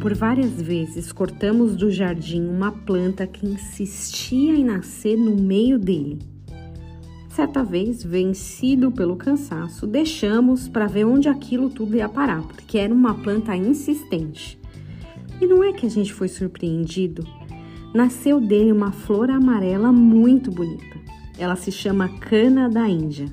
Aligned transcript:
Por 0.00 0.14
várias 0.14 0.62
vezes 0.62 1.10
cortamos 1.10 1.74
do 1.74 1.90
jardim 1.90 2.46
uma 2.46 2.70
planta 2.70 3.26
que 3.26 3.44
insistia 3.44 4.54
em 4.54 4.64
nascer 4.64 5.16
no 5.16 5.34
meio 5.34 5.76
dele. 5.76 6.20
Certa 7.30 7.64
vez, 7.64 8.04
vencido 8.04 8.92
pelo 8.92 9.16
cansaço, 9.16 9.88
deixamos 9.88 10.68
para 10.68 10.86
ver 10.86 11.04
onde 11.04 11.28
aquilo 11.28 11.68
tudo 11.68 11.96
ia 11.96 12.08
parar, 12.08 12.42
porque 12.42 12.78
era 12.78 12.94
uma 12.94 13.14
planta 13.14 13.56
insistente. 13.56 14.58
E 15.40 15.46
não 15.46 15.64
é 15.64 15.72
que 15.72 15.84
a 15.84 15.90
gente 15.90 16.12
foi 16.12 16.28
surpreendido? 16.28 17.26
Nasceu 17.92 18.40
dele 18.40 18.70
uma 18.70 18.92
flor 18.92 19.30
amarela 19.30 19.90
muito 19.92 20.50
bonita. 20.50 20.96
Ela 21.36 21.56
se 21.56 21.72
chama 21.72 22.08
cana 22.20 22.68
da 22.68 22.88
Índia. 22.88 23.26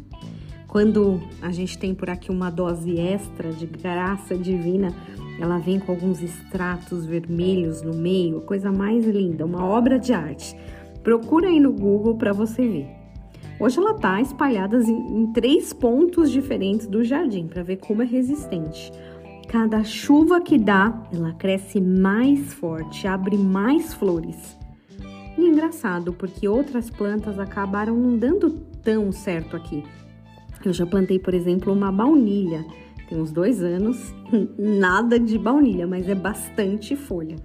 Quando 0.68 1.22
a 1.42 1.52
gente 1.52 1.78
tem 1.78 1.94
por 1.94 2.10
aqui 2.10 2.32
uma 2.32 2.50
dose 2.50 3.00
extra 3.00 3.52
de 3.52 3.66
graça 3.66 4.36
divina, 4.36 4.94
ela 5.40 5.58
vem 5.58 5.80
com 5.80 5.92
alguns 5.92 6.22
extratos 6.22 7.06
vermelhos 7.06 7.82
no 7.82 7.94
meio, 7.94 8.42
coisa 8.42 8.72
mais 8.72 9.06
linda, 9.06 9.46
uma 9.46 9.66
obra 9.66 10.00
de 10.00 10.14
arte. 10.14 10.56
Procura 11.04 11.48
aí 11.48 11.60
no 11.60 11.72
Google 11.72 12.16
para 12.16 12.34
você 12.34 12.68
ver. 12.68 12.88
Hoje 13.60 13.78
ela 13.78 13.92
está 13.92 14.20
espalhada 14.20 14.82
em, 14.82 15.22
em 15.22 15.28
três 15.32 15.72
pontos 15.72 16.32
diferentes 16.32 16.88
do 16.88 17.04
jardim 17.04 17.48
para 17.48 17.64
ver 17.64 17.78
como 17.78 18.02
é 18.02 18.06
resistente. 18.06 18.92
Cada 19.48 19.84
chuva 19.84 20.42
que 20.42 20.58
dá, 20.58 21.04
ela 21.14 21.34
cresce 21.34 21.80
mais 21.80 22.54
forte, 22.54 23.08
abre 23.08 23.38
mais 23.38 23.94
flores. 23.94 24.58
E 25.38 25.42
é 25.42 25.48
engraçado, 25.48 26.12
porque 26.12 26.48
outras 26.48 26.90
plantas 26.90 27.40
acabaram 27.40 27.96
não 27.96 28.18
dando 28.18 28.50
tão 28.84 29.12
certo 29.12 29.56
aqui. 29.56 29.84
Eu 30.64 30.74
já 30.74 30.86
plantei, 30.86 31.20
por 31.20 31.34
exemplo, 31.34 31.72
uma 31.72 31.92
baunilha 31.92 32.66
tem 33.08 33.20
uns 33.20 33.32
dois 33.32 33.62
anos, 33.62 34.14
nada 34.58 35.20
de 35.20 35.38
baunilha, 35.38 35.88
mas 35.88 36.08
é 36.10 36.16
bastante 36.16 36.96
folha. 36.96 37.36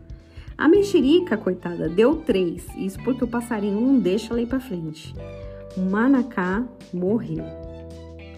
A 0.57 0.69
mexerica, 0.69 1.37
coitada, 1.37 1.89
deu 1.89 2.17
três, 2.17 2.67
isso 2.77 3.03
porque 3.03 3.25
o 3.25 3.29
passarinho 3.29 3.81
não 3.81 3.99
deixa 3.99 4.33
ela 4.33 4.43
ir 4.43 4.47
para 4.47 4.61
frente. 4.61 5.15
O 5.77 5.81
manacá 5.81 6.65
morreu. 6.93 7.45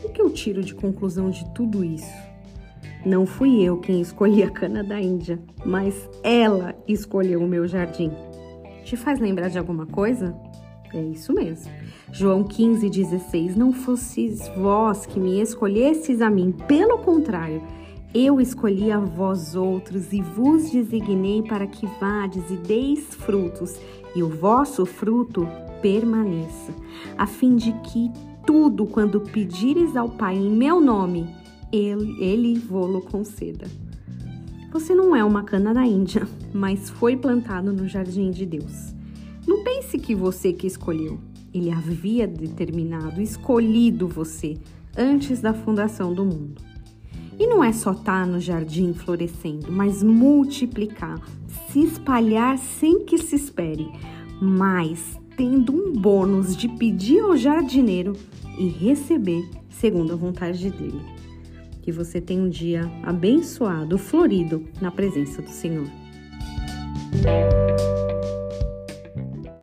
O 0.04 0.08
que 0.08 0.20
eu 0.20 0.30
tiro 0.30 0.62
de 0.62 0.74
conclusão 0.74 1.30
de 1.30 1.44
tudo 1.52 1.84
isso? 1.84 2.12
Não 3.04 3.26
fui 3.26 3.62
eu 3.62 3.78
quem 3.78 4.00
escolhi 4.00 4.44
a 4.44 4.50
cana 4.50 4.84
da 4.84 5.00
Índia, 5.00 5.40
mas 5.64 6.08
ela 6.22 6.74
escolheu 6.86 7.42
o 7.42 7.48
meu 7.48 7.66
jardim. 7.66 8.12
Te 8.84 8.96
faz 8.96 9.18
lembrar 9.18 9.48
de 9.48 9.58
alguma 9.58 9.86
coisa? 9.86 10.32
É 10.94 11.00
isso 11.00 11.32
mesmo. 11.32 11.72
João 12.12 12.44
15, 12.44 12.88
16. 12.88 13.56
Não 13.56 13.72
fosseis 13.72 14.48
vós 14.56 15.06
que 15.06 15.18
me 15.18 15.40
escolhestes 15.40 16.20
a 16.20 16.28
mim, 16.28 16.52
pelo 16.66 16.98
contrário, 16.98 17.62
eu 18.14 18.40
escolhi 18.40 18.92
a 18.92 18.98
vós 18.98 19.56
outros 19.56 20.12
e 20.12 20.20
vos 20.20 20.70
designei 20.70 21.42
para 21.42 21.66
que 21.66 21.86
vades 21.98 22.50
e 22.50 22.56
deis 22.56 23.14
frutos, 23.14 23.80
e 24.14 24.22
o 24.22 24.28
vosso 24.28 24.84
fruto 24.84 25.48
permaneça, 25.80 26.74
a 27.16 27.26
fim 27.26 27.56
de 27.56 27.72
que 27.84 28.10
tudo 28.46 28.84
quando 28.84 29.20
pedires 29.20 29.96
ao 29.96 30.10
Pai 30.10 30.36
em 30.36 30.50
meu 30.50 30.78
nome, 30.78 31.26
ele, 31.72 32.22
ele 32.22 32.58
vô-lo 32.58 33.00
conceda. 33.00 33.66
Você 34.70 34.94
não 34.94 35.16
é 35.16 35.24
uma 35.24 35.42
cana 35.42 35.72
da 35.72 35.84
Índia, 35.84 36.28
mas 36.52 36.90
foi 36.90 37.16
plantado 37.16 37.72
no 37.72 37.88
jardim 37.88 38.30
de 38.30 38.44
Deus. 38.44 38.94
Não 39.46 39.62
pense 39.64 39.98
que 39.98 40.14
você 40.14 40.52
que 40.52 40.66
escolheu. 40.66 41.18
Ele 41.52 41.70
havia 41.70 42.26
determinado, 42.26 43.20
escolhido 43.20 44.08
você 44.08 44.56
antes 44.96 45.40
da 45.40 45.52
fundação 45.52 46.14
do 46.14 46.24
mundo. 46.24 46.62
E 47.38 47.46
não 47.46 47.62
é 47.62 47.72
só 47.72 47.92
estar 47.92 48.24
tá 48.24 48.26
no 48.26 48.38
jardim 48.38 48.92
florescendo, 48.92 49.70
mas 49.70 50.02
multiplicar, 50.02 51.20
se 51.68 51.80
espalhar 51.80 52.58
sem 52.58 53.04
que 53.04 53.18
se 53.18 53.36
espere, 53.36 53.90
mas 54.40 55.18
tendo 55.36 55.72
um 55.74 55.92
bônus 55.92 56.56
de 56.56 56.68
pedir 56.68 57.20
ao 57.20 57.36
jardineiro 57.36 58.12
e 58.58 58.68
receber 58.68 59.48
segundo 59.68 60.12
a 60.12 60.16
vontade 60.16 60.70
dele. 60.70 61.00
Que 61.82 61.90
você 61.90 62.20
tenha 62.20 62.42
um 62.42 62.48
dia 62.48 62.88
abençoado, 63.02 63.98
florido 63.98 64.64
na 64.80 64.90
presença 64.90 65.42
do 65.42 65.50
Senhor. 65.50 65.86